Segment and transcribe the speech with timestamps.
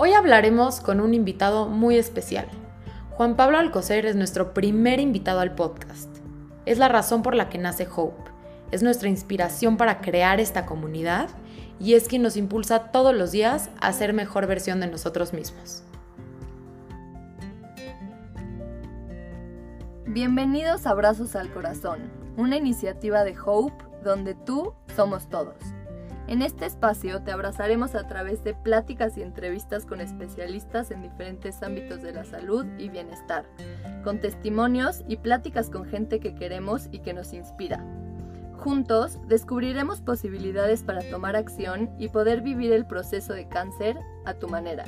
[0.00, 2.46] Hoy hablaremos con un invitado muy especial.
[3.10, 6.08] Juan Pablo Alcocer es nuestro primer invitado al podcast.
[6.66, 8.30] Es la razón por la que nace Hope.
[8.70, 11.28] Es nuestra inspiración para crear esta comunidad
[11.80, 15.82] y es quien nos impulsa todos los días a ser mejor versión de nosotros mismos.
[20.06, 25.56] Bienvenidos a Abrazos al Corazón, una iniciativa de Hope donde tú somos todos.
[26.28, 31.62] En este espacio te abrazaremos a través de pláticas y entrevistas con especialistas en diferentes
[31.62, 33.46] ámbitos de la salud y bienestar,
[34.04, 37.82] con testimonios y pláticas con gente que queremos y que nos inspira.
[38.58, 44.48] Juntos descubriremos posibilidades para tomar acción y poder vivir el proceso de cáncer a tu
[44.48, 44.84] manera.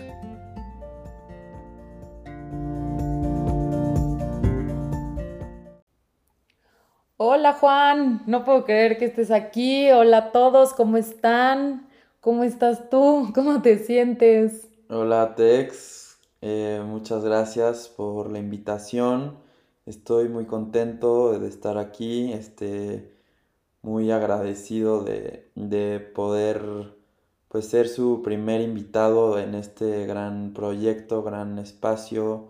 [7.23, 9.91] Hola Juan, no puedo creer que estés aquí.
[9.91, 11.87] Hola a todos, ¿cómo están?
[12.23, 13.31] ¿Cómo estás tú?
[13.35, 14.71] ¿Cómo te sientes?
[14.89, 19.37] Hola Tex, eh, muchas gracias por la invitación.
[19.85, 23.13] Estoy muy contento de estar aquí, este,
[23.83, 26.95] muy agradecido de, de poder
[27.49, 32.49] pues, ser su primer invitado en este gran proyecto, gran espacio.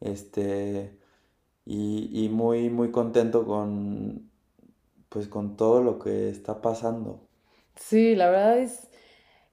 [0.00, 0.97] Este,
[1.70, 4.30] y, muy, muy contento con,
[5.10, 7.20] pues, con todo lo que está pasando.
[7.76, 8.88] Sí, la verdad es,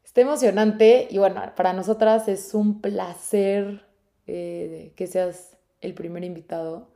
[0.03, 3.85] está emocionante y bueno, para nosotras es un placer
[4.27, 6.87] eh, que seas el primer invitado,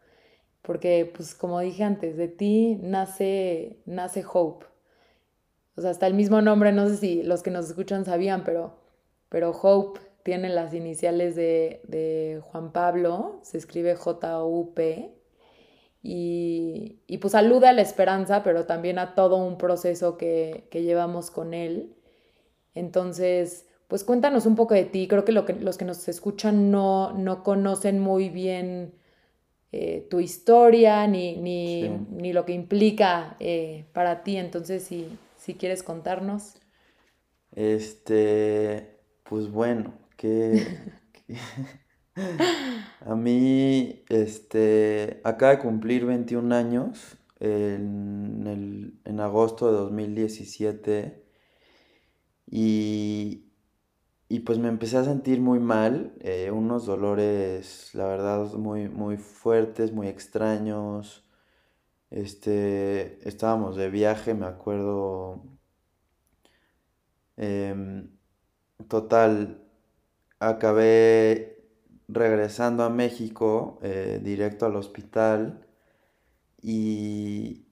[0.62, 4.66] porque pues como dije antes, de ti nace, nace Hope.
[5.76, 8.78] O sea, hasta el mismo nombre, no sé si los que nos escuchan sabían, pero,
[9.28, 15.16] pero Hope tiene las iniciales de, Juan Pablo, se escribe J-U-P,
[16.02, 21.30] y, y, pues alude a la esperanza, pero también a todo un proceso que, llevamos
[21.30, 21.94] con él.
[22.74, 25.10] Entonces, pues cuéntanos un poco de ti.
[25.10, 28.94] Creo que, lo que los que nos escuchan no, no conocen muy bien
[29.74, 34.38] eh, tu historia ni, ni, lo que implica eh, para ti.
[34.38, 35.06] Entonces, si,
[35.36, 36.56] si quieres contarnos.
[37.56, 40.68] Este, pues bueno, que,
[43.06, 51.24] a mí, este, acaba de cumplir 21 años en, agosto de 2017
[52.48, 53.46] y,
[54.28, 59.18] y, pues me empecé a sentir muy mal, eh, unos dolores, la verdad, muy, muy
[59.18, 61.26] fuertes, muy extraños.
[62.12, 65.44] Este, estábamos de viaje, me acuerdo.
[67.38, 68.10] Em,
[68.88, 69.69] total,
[70.40, 71.64] acabé
[72.08, 75.68] regresando a México, eh, directo al hospital
[76.62, 77.66] y,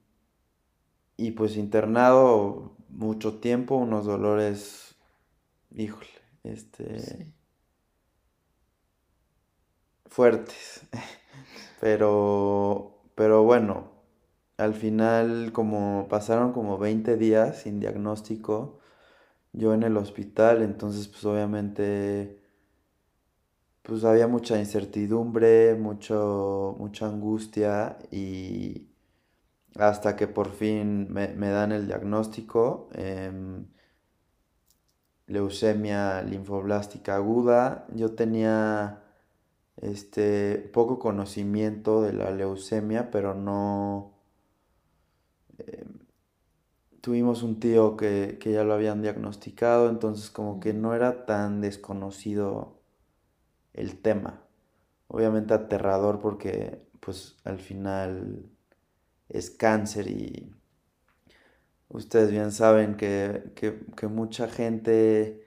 [1.16, 4.96] y pues internado mucho tiempo, unos dolores,
[5.72, 6.08] híjole,
[6.44, 7.32] este,
[10.06, 10.82] fuertes,
[11.80, 13.92] pero, pero bueno,
[14.58, 18.80] al final como pasaron como 20 días sin diagnóstico,
[19.52, 22.40] yo en el hospital, entonces pues obviamente
[23.88, 28.88] pues había mucha incertidumbre, mucho, mucha angustia y
[29.78, 33.66] hasta que por fin me, dan el diagnóstico, em,
[35.26, 37.86] leucemia linfoblástica aguda.
[37.94, 39.04] Yo tenía
[39.76, 44.12] este poco conocimiento de la leucemia, pero no
[45.58, 45.98] em,
[47.00, 51.60] tuvimos un tío que, que, ya lo habían diagnosticado, entonces como que no era tan
[51.62, 52.77] desconocido
[53.78, 54.42] el tema.
[55.06, 58.50] Obviamente aterrador porque pues al final
[59.28, 60.52] es cáncer y
[61.88, 63.52] ustedes bien saben que,
[64.10, 65.46] mucha gente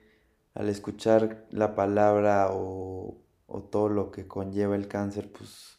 [0.54, 3.18] al escuchar la palabra o,
[3.70, 5.78] todo lo que conlleva el cáncer pues,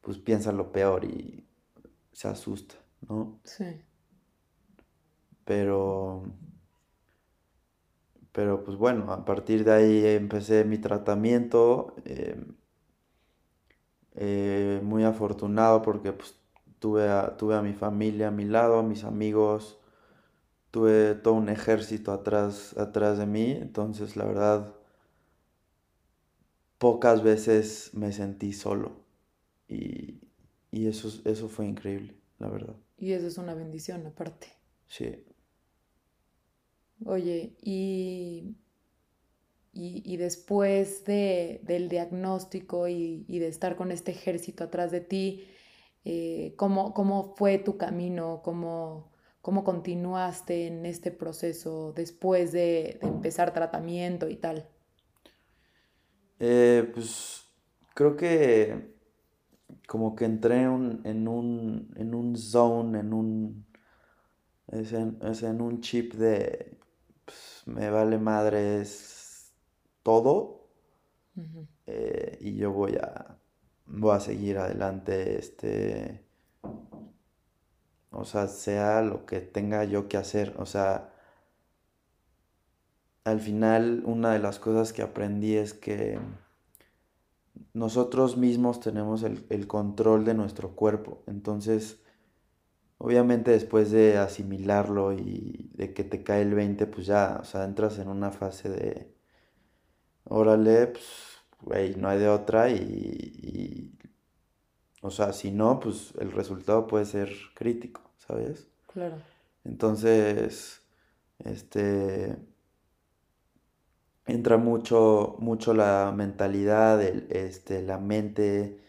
[0.00, 1.46] pues piensa lo peor y
[2.12, 2.74] se asusta,
[3.08, 3.40] ¿no?
[3.44, 3.64] Sí.
[5.44, 6.24] Pero
[8.36, 11.94] pero pues bueno, a partir de ahí empecé mi tratamiento.
[12.04, 12.54] Em,
[14.14, 16.34] eh, muy afortunado porque pues,
[16.78, 19.78] tuve, a, tuve a mi familia a mi lado, a mis amigos,
[20.70, 23.52] tuve todo un ejército atrás, atrás de mí.
[23.52, 24.74] Entonces la verdad,
[26.78, 28.92] pocas veces me sentí solo.
[29.68, 30.20] Y,
[30.70, 32.76] y eso, eso fue increíble, la verdad.
[32.98, 34.48] Y eso es una bendición aparte.
[34.88, 35.24] Sí.
[37.04, 38.56] Oye, y,
[39.72, 45.46] y, después de, del diagnóstico y, de estar con este ejército atrás de ti,
[46.04, 48.40] eh, ¿cómo, fue tu camino?
[48.42, 49.12] ¿Cómo,
[49.42, 54.68] ¿Cómo continuaste en este proceso después de, empezar tratamiento y tal?
[56.38, 57.44] Eh, pues
[57.94, 58.96] creo que
[59.86, 63.66] como que entré en un, en un, en un zone, en un,
[64.68, 66.75] es en, un chip de,
[67.66, 69.52] me vale madres
[70.02, 70.68] todo
[71.86, 73.36] eh, y yo voy a,
[73.86, 76.24] voy a seguir adelante, este,
[78.10, 81.12] o sea, sea lo que tenga yo que hacer, o sea,
[83.24, 86.18] al final una de las cosas que aprendí es que
[87.74, 91.22] nosotros mismos tenemos el, control de nuestro cuerpo.
[91.26, 92.00] Entonces,
[92.98, 97.64] obviamente después de asimilarlo y de que te cae el 20, pues ya, o sea,
[97.64, 99.14] entras en una fase de,
[100.24, 101.04] órale, pues,
[101.62, 103.98] güey, no hay de otra y, y,
[105.02, 108.68] o sea, si no, pues el resultado puede ser crítico, ¿sabes?
[108.92, 109.16] Claro.
[109.64, 110.82] Entonces,
[111.40, 112.36] este
[114.26, 118.80] entra mucho, mucho la mentalidad, este, la mente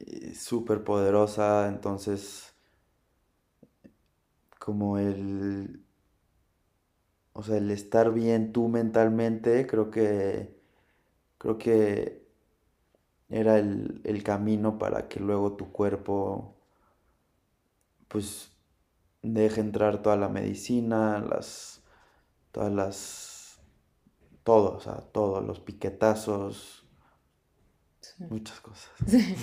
[0.00, 2.49] eh, súper poderosa, entonces
[4.60, 5.84] como el,
[7.32, 10.56] o sea, el estar bien tú mentalmente, creo que,
[11.38, 12.24] creo que
[13.28, 16.56] era el, el camino para que luego tu cuerpo,
[18.06, 18.52] pues,
[19.22, 21.82] deje entrar toda la medicina, las,
[22.52, 23.60] todas las
[24.44, 26.84] todo, o sea, todos los piquetazos,
[28.28, 28.90] muchas cosas.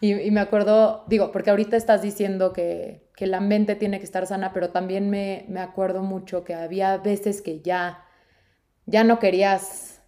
[0.00, 4.26] Y, me acuerdo, digo, porque ahorita estás diciendo que, que la mente tiene que estar
[4.26, 8.04] sana, pero también me, me, acuerdo mucho que había veces que ya,
[8.86, 10.02] ya no querías,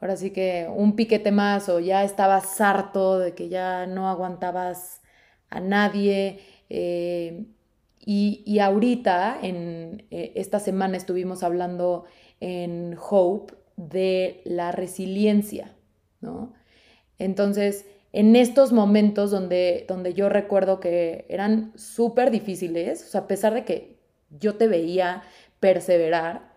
[0.00, 5.02] ahora sí que un piquete más o ya estabas harto de que ya no aguantabas
[5.50, 6.40] a nadie.
[6.70, 7.46] Eh,
[8.06, 12.04] y, y, ahorita, en eh, esta semana estuvimos hablando
[12.40, 15.74] en Hope de la resiliencia,
[16.20, 16.52] ¿no?
[17.18, 23.26] Entonces, en estos momentos donde, donde yo recuerdo que eran súper difíciles, o sea, a
[23.26, 23.96] pesar de que
[24.30, 25.24] yo te veía
[25.58, 26.54] perseverar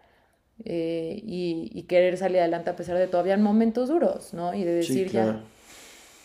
[0.66, 4.54] eh, y, querer salir adelante a pesar de todavía momentos duros, ¿no?
[4.54, 5.42] Y de decir ya.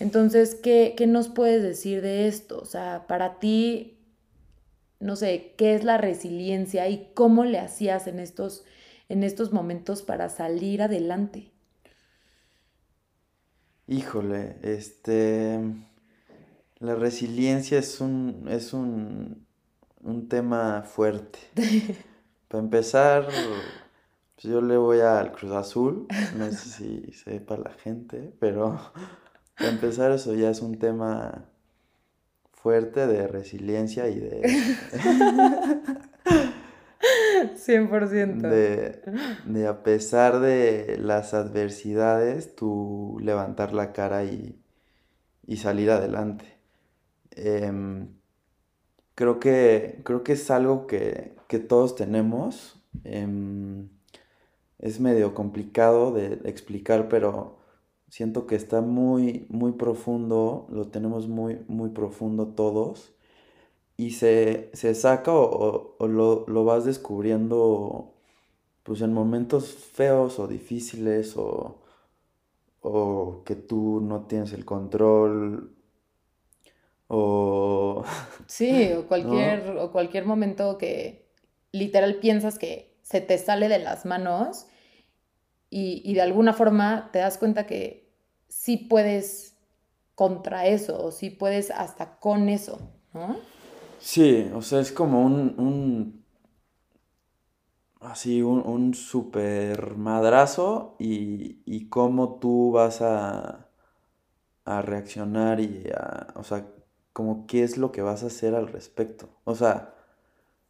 [0.00, 2.58] Entonces, ¿qué, ¿qué nos puedes decir de esto?
[2.58, 4.00] O sea, para ti,
[5.00, 8.64] no sé, ¿qué es la resiliencia y cómo le hacías en estos
[9.08, 11.51] en estos momentos para salir adelante?
[13.92, 15.60] Híjole, este,
[16.78, 19.46] la resiliencia es un, es un,
[20.00, 21.38] un tema fuerte.
[22.48, 26.06] para empezar, pues yo le voy al Cruz Azul,
[26.38, 28.80] no sé si sepa la gente, pero
[29.58, 31.44] para empezar eso ya es un tema
[32.50, 34.76] fuerte de resiliencia y de...
[37.66, 38.48] 100%.
[38.48, 39.02] De,
[39.46, 44.60] de a pesar de las adversidades, tú levantar la cara y,
[45.46, 46.44] y salir adelante.
[47.30, 48.08] Em,
[49.14, 52.82] creo, que, creo que es algo que, que todos tenemos.
[53.04, 53.88] Em,
[54.78, 57.58] es medio complicado de explicar, pero
[58.08, 63.14] siento que está muy, muy profundo, lo tenemos muy, muy profundo todos
[64.06, 68.14] y se, saca o, lo, vas descubriendo
[68.82, 71.82] pues en momentos feos o difíciles o,
[72.80, 75.76] o que tú no tienes el control
[77.06, 78.04] o...
[78.46, 81.30] Sí, o cualquier, o cualquier momento que
[81.70, 84.66] literal piensas que se te sale de las manos
[85.70, 88.12] y, y de alguna forma te das cuenta que
[88.48, 89.56] sí puedes
[90.16, 92.80] contra eso o sí puedes hasta con eso,
[93.14, 93.51] ¿no?
[94.08, 96.24] Sí, o sea, es como un, un
[98.00, 103.68] así, un, un super madrazo y, y cómo tú vas a,
[104.64, 106.66] a reaccionar y a, o sea,
[107.12, 109.28] como qué es lo que vas a hacer al respecto.
[109.44, 109.94] O sea,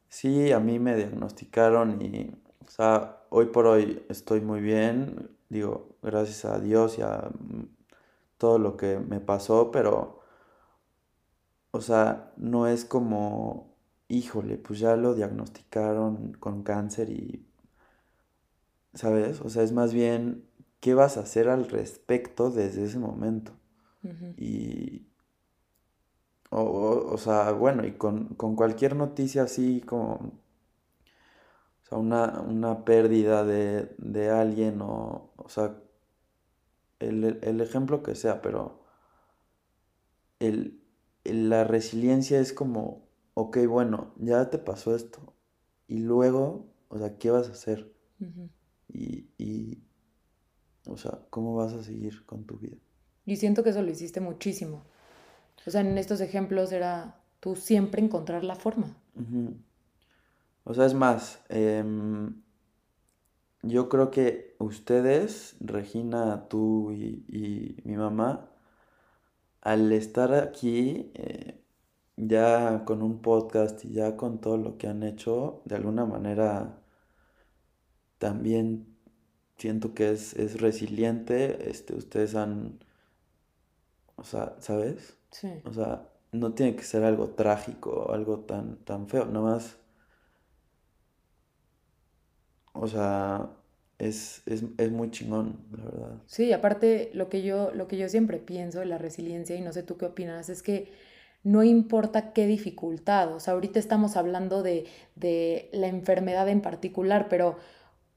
[0.09, 2.33] sí, a mí me diagnosticaron y,
[2.67, 7.31] o sea, hoy por hoy estoy muy bien, digo, gracias a Dios y a
[8.39, 10.21] todo lo que me pasó, pero
[11.73, 13.75] o sea, no es como,
[14.09, 17.47] híjole, pues ya lo diagnosticaron con cáncer y,
[18.95, 19.41] ¿sabes?
[19.41, 20.47] O sea, es más bien,
[20.81, 23.53] ¿qué vas a hacer al respecto desde ese momento?
[24.37, 25.07] Y,
[26.51, 30.15] o, sea, bueno, y con, cualquier noticia así como,
[31.85, 35.75] o sea, una, pérdida de, alguien o, o sea,
[36.99, 38.83] el, el ejemplo que sea, pero
[40.41, 40.82] el,
[41.25, 45.35] la resiliencia es como, ok, bueno, ya te pasó esto.
[45.87, 47.93] Y luego, o sea, ¿qué vas a hacer?
[48.89, 49.83] y, y,
[50.87, 52.77] O sea, ¿cómo vas a seguir con tu vida?
[53.25, 54.85] Y siento que eso lo hiciste muchísimo.
[55.67, 58.97] O sea, en estos ejemplos era tú siempre encontrar la forma.
[60.65, 62.43] O sea, es más, em,
[63.63, 68.51] yo creo que ustedes, Regina, tú y, mi mamá,
[69.63, 71.61] al estar aquí, eh,
[72.17, 76.79] ya con un podcast y ya con todo lo que han hecho, de alguna manera
[78.19, 78.97] también
[79.59, 81.71] siento que es, es resiliente.
[81.71, 82.81] Este, ustedes han,
[84.17, 85.17] o sea, ¿sabes?
[85.31, 85.49] Sí.
[85.65, 89.77] O sea, no tiene que ser algo trágico, algo tan, tan feo, nada más.
[92.75, 93.51] O sea,
[94.03, 96.23] es, es, es, muy chingón, la verdad.
[96.27, 99.73] Sí, aparte lo que yo, lo que yo siempre pienso de la resiliencia, y no
[99.73, 100.93] sé tú qué opinas, es que
[101.45, 107.27] no importa qué dificultad, o sea, ahorita estamos hablando de, de la enfermedad en particular,
[107.29, 107.57] pero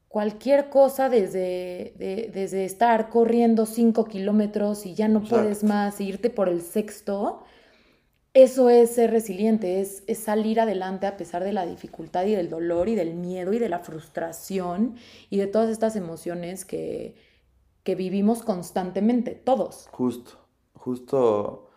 [0.08, 1.92] cualquier cosa desde,
[2.32, 7.44] desde estar corriendo cinco kilómetros y ya no puedes más, e irte por el sexto,
[8.42, 12.48] eso es ser resiliente, es, es, salir adelante a pesar de la dificultad y del
[12.48, 14.96] dolor y del miedo y de la frustración
[15.30, 17.16] y de todas estas emociones que,
[17.82, 19.88] que vivimos constantemente, todos.
[19.90, 20.32] Justo,
[20.74, 21.70] justo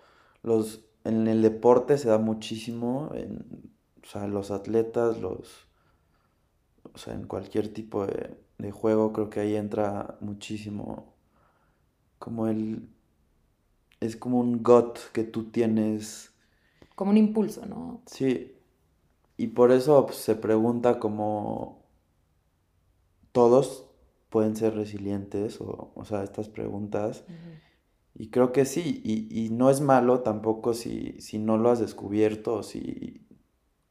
[0.44, 3.72] los, en el deporte se da muchísimo, en,
[4.04, 5.70] o sea, los atletas, los
[6.94, 11.14] o sea, en cualquier tipo de, juego, creo que ahí entra muchísimo
[12.18, 12.90] como el...
[14.00, 16.34] Es como un gut que tú tienes.
[17.00, 18.02] Como un impulso, ¿no?
[18.08, 18.58] Sí.
[19.38, 21.86] Y por eso pues, se pregunta como
[23.32, 23.86] todos
[24.28, 27.24] pueden ser resilientes o, o sea, estas preguntas.
[28.16, 31.80] Y creo que sí, y, y, no es malo tampoco si, si no lo has
[31.80, 33.26] descubierto, si,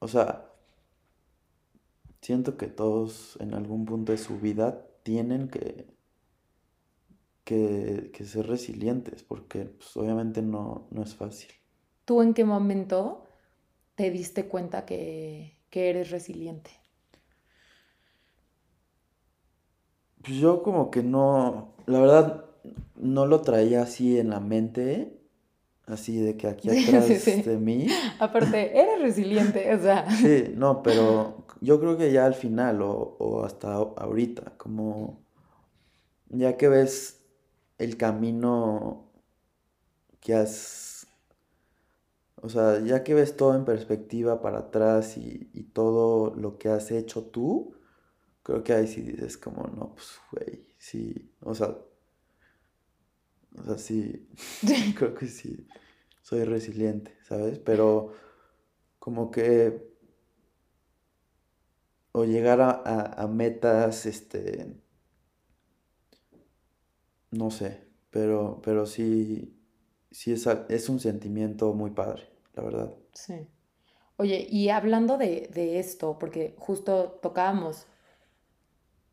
[0.01, 0.53] o sea,
[2.21, 5.87] siento que todos en algún punto de su vida tienen que,
[7.47, 11.58] que, ser resilientes, porque pues, obviamente no, es fácil.
[12.09, 13.27] ¿Tú en qué momento
[13.95, 16.71] te diste cuenta que, que eres resiliente?
[20.23, 22.47] Pues yo como que no, la verdad,
[22.97, 25.21] no lo traía así en la mente,
[25.85, 27.89] así de que aquí atrás de mí.
[28.19, 30.11] Aparte, eres resiliente, o sea.
[30.17, 35.19] Sí, no, pero yo creo que ya al final o, hasta ahorita, como
[36.31, 37.21] ya que ves
[37.77, 39.11] el camino
[40.21, 40.98] que has,
[42.43, 46.69] o sea, ya que ves todo en perspectiva para atrás y, y todo lo que
[46.69, 47.75] has hecho tú,
[48.43, 51.77] creo que ahí sí dices como, no, pues, güey, sí, o sea,
[53.57, 54.29] o sea, sí,
[54.97, 55.67] creo que sí,
[56.23, 57.59] soy resiliente, ¿sabes?
[57.59, 58.13] Pero
[58.99, 59.89] como que
[62.13, 64.75] o llegar a, metas, este,
[67.31, 69.58] no sé, pero, pero sí,
[70.11, 72.95] sí es, es, un sentimiento muy padre, la verdad.
[73.13, 73.49] Sí.
[74.17, 77.87] Oye, y hablando de, esto, porque justo tocábamos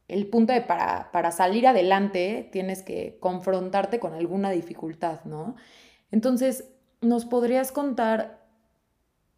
[0.08, 5.56] el punto de para, para, salir adelante tienes que confrontarte con alguna dificultad, ¿no?
[6.12, 6.72] Entonces,
[7.02, 8.46] ¿nos podrías contar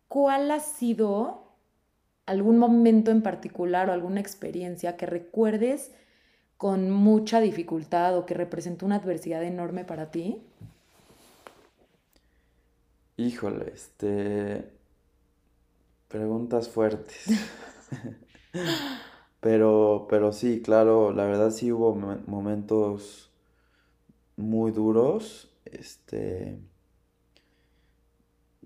[0.08, 1.48] cuál ha sido
[2.26, 5.92] algún momento en particular o alguna experiencia que recuerdes
[6.58, 10.42] con mucha dificultad o que representó una adversidad enorme para ti?
[13.18, 14.72] Híjole, este...
[16.08, 17.26] Preguntas fuertes.
[19.42, 23.32] pero, pero sí, claro, la verdad sí hubo momentos
[24.38, 25.52] muy duros.
[25.66, 26.60] Este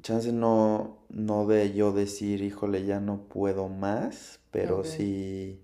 [0.02, 5.62] chance no, no de yo decir, híjole, ya no puedo más, pero sí,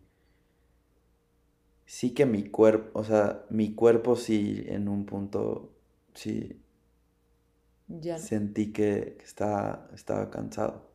[1.86, 5.72] sí que mi cuerpo, o sea, mi cuerpo sí en un punto,
[6.14, 6.62] sí,
[8.18, 10.90] sentí que, estaba, estaba cansado.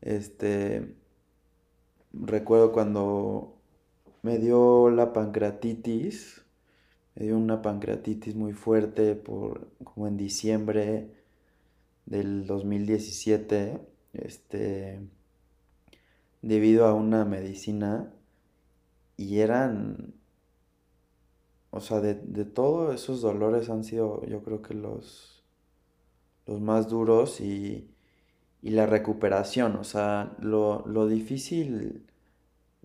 [0.00, 0.94] Este,
[2.12, 3.56] recuerdo cuando
[4.22, 6.42] me dio la pancreatitis,
[7.14, 11.10] me dio una pancreatitis muy fuerte por como en diciembre
[12.06, 13.80] del 2017,
[14.14, 15.00] este,
[16.42, 18.12] debido a una medicina
[19.16, 20.14] y eran,
[21.70, 25.35] o sea, de, todos esos dolores han sido yo creo que los,
[26.46, 27.90] los más duros y,
[28.62, 32.06] y la recuperación, o sea, lo, lo difícil,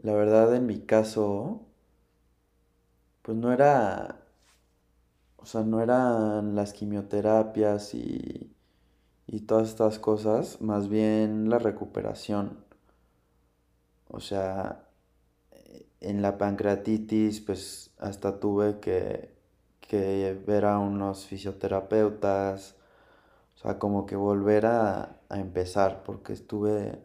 [0.03, 1.68] la verdad en mi caso,
[3.22, 4.18] pues no era,
[5.38, 8.48] o sea, no eran las quimioterapias y
[9.27, 12.65] y todas estas cosas, más bien la recuperación.
[14.10, 14.86] O sea,
[16.00, 19.34] en la pancreatitis, pues hasta tuve que,
[19.82, 22.75] que ver a unos fisioterapeutas,
[23.62, 27.00] o sea, como que volver a, a empezar, porque estuve,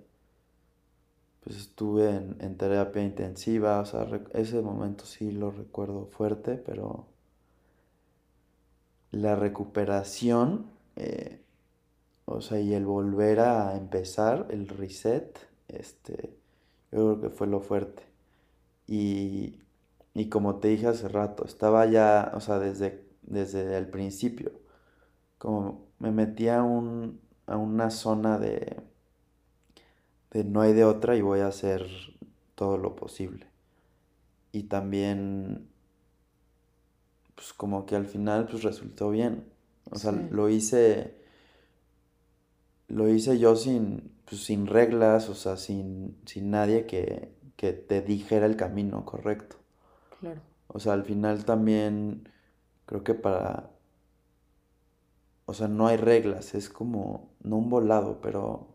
[1.45, 7.09] pues estuve en, terapia intensiva, o sea, ese momento sí lo recuerdo fuerte, pero
[9.11, 11.43] la recuperación, eh,
[12.25, 16.37] o sea, y el volver a empezar, el reset, este,
[16.93, 18.03] yo creo que fue lo fuerte.
[18.87, 19.61] Y,
[20.15, 24.53] y como te dije hace rato, estaba ya, o sea, desde, desde el principio,
[25.39, 28.77] como me metía a, un, a una zona de,
[30.31, 31.87] de no hay de otra y voy a hacer
[32.55, 33.47] todo lo posible.
[34.53, 35.69] Y también,
[37.35, 39.45] pues como que al final, pues resultó bien.
[39.91, 41.15] O sea, lo hice,
[42.89, 48.03] lo hice yo sin, pues, sin reglas, o sea, sin, sin nadie que, que te
[48.03, 49.57] dijera el camino correcto.
[50.21, 50.41] Claro.
[50.69, 52.29] O sea, al final también
[52.87, 53.71] creo que para...
[55.47, 58.69] O sea, no hay reglas, es como, no un volado, pero...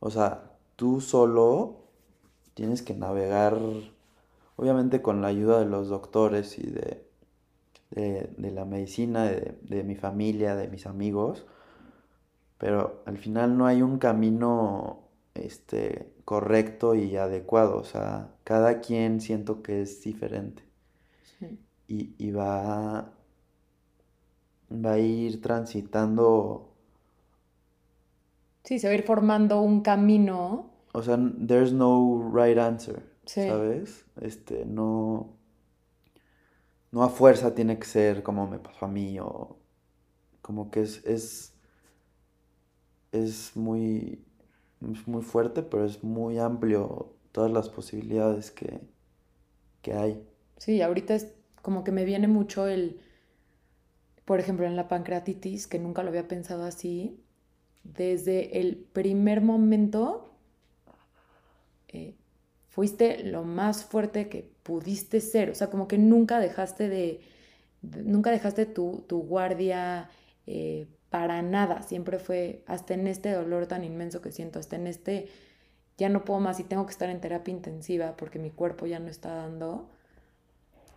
[0.00, 1.84] O sea, tú solo
[2.54, 3.58] tienes que navegar,
[4.56, 7.08] obviamente con la ayuda de los doctores y de,
[7.90, 11.46] de, la medicina, de, de mi familia, de mis amigos,
[12.58, 17.78] pero al final no hay un camino este, correcto y adecuado.
[17.78, 20.64] O sea, cada quien siento que es diferente.
[21.86, 23.14] Y, y, va,
[24.70, 26.74] va a ir transitando.
[28.64, 30.70] Sí, se va a ir formando un camino.
[30.92, 33.02] O sea, there's no right answer.
[33.24, 34.04] ¿Sabes?
[34.20, 35.36] Este, no.
[36.90, 39.56] No a fuerza tiene que ser como me pasó a mí o.
[40.42, 41.04] Como que es.
[41.04, 41.54] es
[43.10, 44.22] es muy
[44.92, 48.80] es muy fuerte, pero es muy amplio todas las posibilidades que,
[49.82, 50.24] que hay.
[50.56, 53.00] Sí, ahorita es como que me viene mucho el,
[54.28, 57.18] por ejemplo, en la pancreatitis, que nunca lo había pensado así,
[57.82, 60.34] desde el primer momento
[61.88, 62.14] eh,
[62.68, 67.20] fuiste lo más fuerte que pudiste ser, o sea, como que nunca dejaste de,
[67.80, 70.10] nunca dejaste tu, tu guardia
[70.46, 74.88] eh, para nada, siempre fue hasta en este dolor tan inmenso que siento, hasta en
[74.88, 75.28] este
[75.96, 78.98] ya no puedo más y tengo que estar en terapia intensiva porque mi cuerpo ya
[78.98, 79.88] no está dando,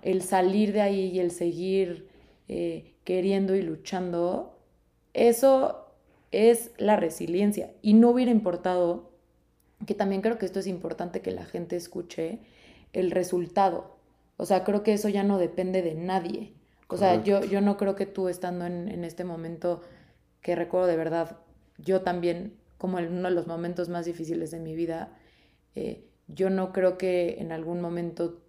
[0.02, 2.10] el salir de ahí y el seguir
[2.50, 4.58] eh, queriendo y luchando,
[5.14, 5.88] eso
[6.32, 9.12] es la resiliencia y no hubiera importado,
[9.86, 12.40] que también creo que esto es importante que la gente escuche,
[12.94, 13.98] el resultado.
[14.38, 16.54] O sea, creo que eso ya no depende de nadie.
[16.88, 19.82] O sea, yo, yo no creo que tú estando en, en este momento
[20.42, 21.38] que recuerdo de verdad,
[21.78, 25.18] yo también, como en uno de los momentos más difíciles de mi vida,
[25.76, 28.41] eh, yo no creo que en algún momento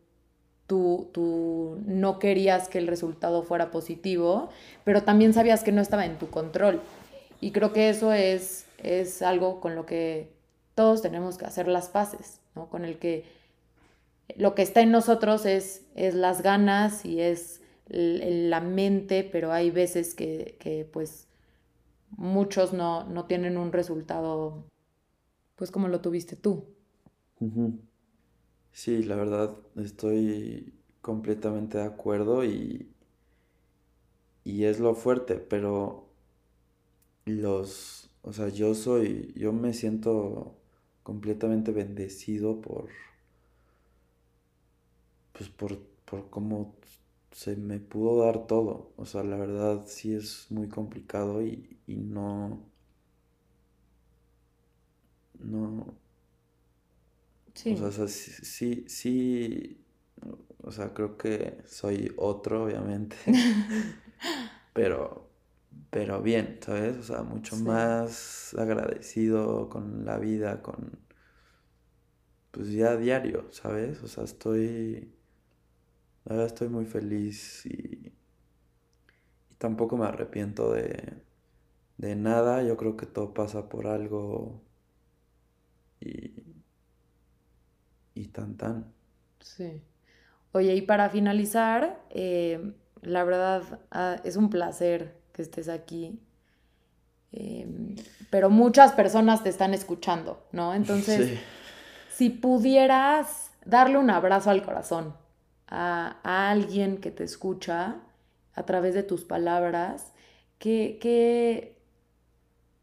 [0.73, 4.49] tú, tú no querías que el resultado fuera positivo,
[4.85, 6.81] pero también sabías que no estaba en tu control.
[7.43, 10.33] Y creo que eso es, es algo con lo que
[10.75, 12.71] todos tenemos que hacer las paces, ¿no?
[12.71, 13.25] Con el que
[14.35, 19.71] lo que está en nosotros es, es las ganas y es la mente, pero hay
[19.71, 21.29] veces que, que pues
[22.17, 24.65] muchos no, no tienen un resultado
[25.57, 26.65] pues como lo tuviste tú.
[28.73, 32.93] Sí, la verdad estoy completamente de acuerdo y,
[34.45, 36.09] y es lo fuerte, pero
[37.25, 40.57] los, o sea, yo soy, yo me siento
[41.03, 42.89] completamente bendecido por,
[45.33, 46.75] pues por, por cómo
[47.33, 48.93] se me pudo dar todo.
[48.97, 52.61] O sea, la verdad sí es muy complicado y, y no...
[55.45, 55.95] No...
[57.55, 57.75] Sí.
[57.81, 59.85] O sea, sí, sí,
[60.63, 63.17] o sea, creo que soy otro, obviamente.
[64.73, 65.31] pero,
[65.91, 66.97] pero bien, ¿sabes?
[66.99, 70.99] O sea, mucho más agradecido con la vida, con...
[72.51, 74.03] Pues ya a diario, ¿sabes?
[74.03, 75.13] O sea, estoy
[76.25, 78.13] la verdad estoy muy feliz y,
[79.59, 81.23] tampoco me arrepiento de,
[81.99, 82.63] de nada.
[82.63, 84.63] Yo creo que todo pasa por algo
[86.01, 86.52] y,
[88.15, 88.93] y tan tan.
[89.41, 89.83] Sí.
[90.53, 96.21] Oye, y para finalizar, eh, la verdad ah, es un placer que estés aquí.
[97.33, 97.97] Em,
[98.31, 100.75] pero muchas personas te están escuchando, ¿no?
[100.75, 101.41] Entonces,
[102.15, 105.15] si pudieras darle un abrazo al corazón
[105.67, 106.19] a,
[106.51, 107.97] alguien que te escucha
[108.55, 110.13] a través de tus palabras,
[110.59, 111.79] qué, qué,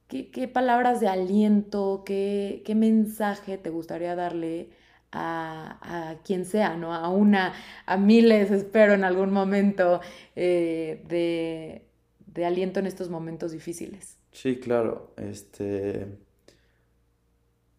[0.07, 4.71] qué, palabras de aliento, qué, qué mensaje te gustaría darle
[5.11, 6.93] a, quien sea, ¿no?
[6.93, 7.53] A una,
[7.85, 10.01] a miles, espero, en algún momento
[10.35, 11.85] eh, de,
[12.27, 14.17] de aliento en estos momentos difíciles.
[14.31, 15.13] Sí, claro.
[15.17, 16.17] Este.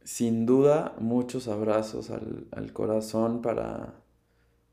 [0.03, 4.03] Sin duda, muchos abrazos al, corazón para,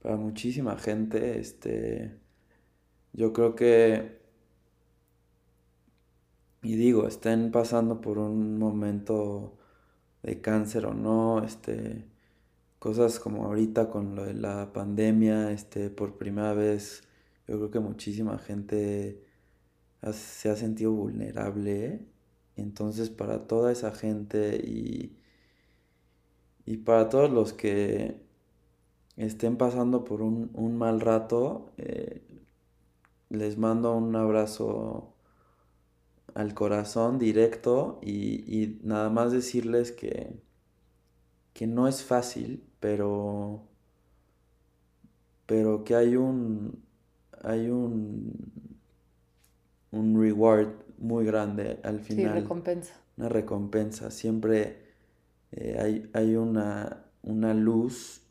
[0.02, 1.39] para muchísima gente.
[1.39, 2.17] Este.
[3.13, 4.17] Yo creo que.
[6.63, 9.58] Y digo, estén pasando por un momento
[10.24, 12.08] de cáncer o no, este
[12.79, 17.03] cosas como ahorita con lo de la pandemia, este, por primera vez,
[17.47, 19.23] yo creo que muchísima gente
[20.13, 22.05] se ha sentido vulnerable.
[22.55, 25.17] Entonces, para toda esa gente y,
[26.65, 28.21] y para todos los que
[29.17, 32.23] estén pasando por un, mal rato, eh,
[33.29, 35.13] les mando un abrazo
[36.35, 40.46] al corazón directo y, y nada más decirles que,
[41.58, 43.63] que no es fácil, pero
[45.48, 46.84] pero que hay un
[47.41, 48.32] hay un
[49.89, 50.67] un reward
[51.00, 52.34] muy grande al final.
[52.36, 52.93] Sí, recompensa.
[53.17, 54.12] Una recompensa.
[54.12, 54.84] Siempre
[55.52, 58.22] eh, hay, hay una, una, luz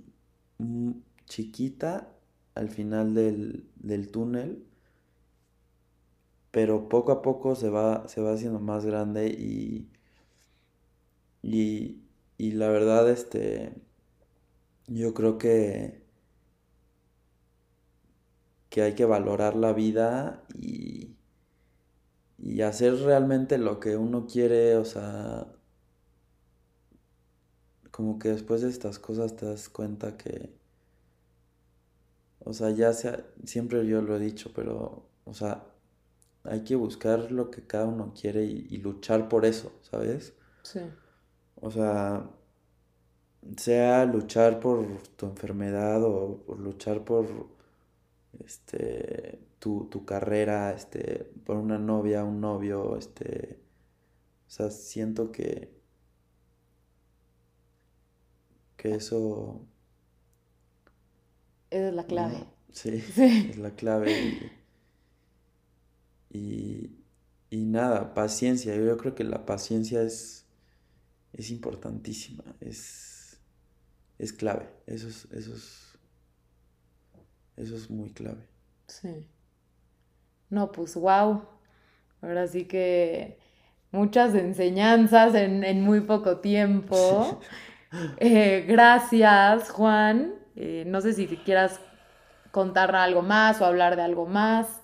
[1.25, 2.12] chiquita
[2.55, 4.65] al final del, del, túnel,
[6.53, 9.91] pero poco a poco se va, se va haciendo más grande y,
[11.43, 12.06] y,
[12.38, 13.72] y la verdad, este,
[14.87, 16.03] yo creo que,
[18.70, 21.16] que hay que valorar la vida y,
[22.38, 25.46] y hacer realmente lo que uno quiere, o sea,
[27.90, 30.55] como que después de estas cosas te das cuenta que,
[32.40, 35.64] o sea, ya sea, siempre yo lo he dicho, pero, o sea,
[36.44, 40.35] hay que buscar lo que cada uno quiere y, luchar por eso, ¿sabes?
[40.62, 40.81] Sí.
[41.61, 42.31] O sea,
[43.57, 47.27] sea luchar por tu enfermedad o luchar por
[48.45, 53.59] este tu, carrera, este, por una novia, un novio, este,
[54.47, 55.75] o sea, siento que
[58.77, 59.66] que eso
[61.71, 62.47] es la clave.
[62.73, 64.53] sí, es la clave.
[66.31, 66.90] Y,
[67.51, 68.77] y, nada, paciencia.
[68.77, 70.45] Yo creo que la paciencia es,
[71.37, 72.44] es importantísima.
[72.61, 73.38] Es,
[74.18, 74.68] es clave.
[74.87, 75.99] Eso es, eso es,
[77.57, 78.46] eso es muy clave.
[78.87, 79.29] Sí.
[80.49, 81.42] No, pues wow.
[82.22, 83.38] Ahora sí que
[83.90, 87.40] muchas enseñanzas en, muy poco tiempo.
[88.18, 90.35] Eh, gracias, Juan.
[90.57, 91.81] Eh, no sé si quieras
[92.51, 94.83] contar algo más o hablar de algo más.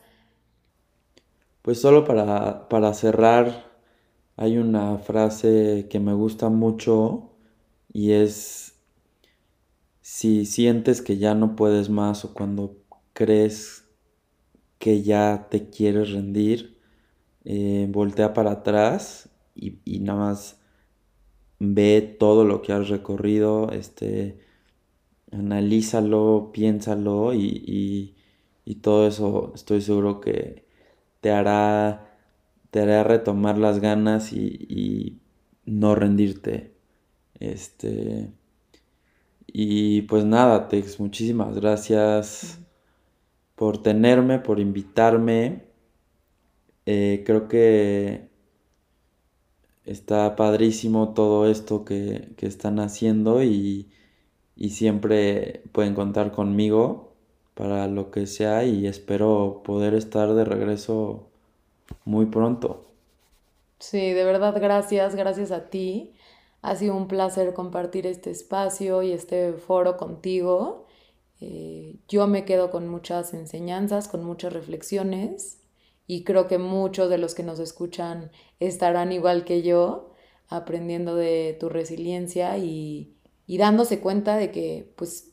[1.62, 3.71] Pues solo para, para cerrar,
[4.36, 7.30] hay una frase que me gusta mucho
[7.92, 8.74] y es
[10.00, 12.76] si sientes que ya no puedes más o cuando
[13.12, 13.84] crees
[14.78, 16.80] que ya te quieres rendir,
[17.44, 20.60] eh, voltea para atrás y, nada más
[21.60, 24.40] ve todo lo que has recorrido, este,
[25.30, 28.16] analízalo, piénsalo y,
[28.64, 30.66] y, todo eso estoy seguro que
[31.20, 32.11] te hará,
[32.72, 35.20] te hará retomar las ganas y,
[35.66, 36.74] no rendirte.
[37.38, 38.32] Este,
[39.46, 42.60] y pues nada, Tex, muchísimas gracias
[43.56, 45.66] por tenerme, por invitarme.
[46.86, 48.30] Eh, creo que
[49.84, 53.90] está padrísimo todo esto que, están haciendo y,
[54.56, 57.14] y, siempre pueden contar conmigo
[57.54, 61.31] para lo que sea y espero poder estar de regreso
[62.04, 62.86] muy pronto.
[63.78, 66.14] Sí, de verdad, gracias, gracias a ti.
[66.62, 70.86] Ha sido un placer compartir este espacio y este foro contigo.
[71.40, 75.58] Eh, yo me quedo con muchas enseñanzas, con muchas reflexiones
[76.06, 80.12] y creo que muchos de los que nos escuchan estarán igual que yo,
[80.48, 83.16] aprendiendo de tu resiliencia y,
[83.48, 85.32] dándose cuenta de que pues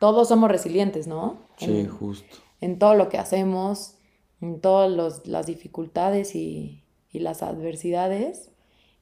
[0.00, 1.48] todos somos resilientes, ¿no?
[1.58, 2.36] Sí, justo.
[2.60, 3.95] En todo lo que hacemos,
[4.40, 8.50] en todas las dificultades y, y las adversidades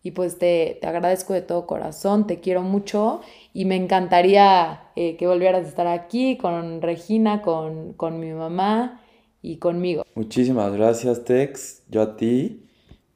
[0.04, 3.22] y pues te, agradezco de todo corazón, te quiero mucho
[3.54, 9.00] y me encantaría eh, que volvieras a estar aquí con Regina, con, con mi mamá
[9.40, 10.04] y conmigo.
[10.14, 12.66] Muchísimas gracias, Tex, yo a ti.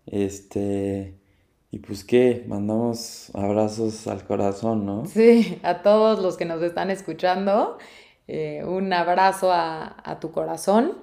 [0.07, 1.15] Este,
[1.71, 5.05] y pues qué, mandamos abrazos al corazón, ¿no?
[5.05, 7.77] Sí, a todos los que nos están escuchando,
[8.29, 10.95] eh, un abrazo a, tu corazón.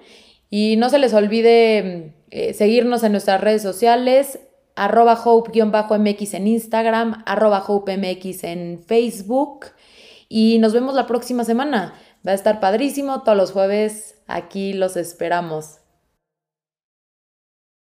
[0.49, 4.39] Y no se les olvide eh, seguirnos en nuestras redes sociales,
[4.75, 9.67] arroba hope-mx en Instagram, arroba hope-mx en Facebook.
[10.29, 11.93] Y nos vemos la próxima semana.
[12.27, 13.21] Va a estar padrísimo.
[13.21, 15.79] Todos los jueves aquí los esperamos.